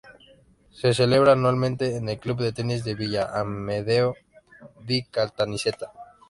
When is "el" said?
2.09-2.17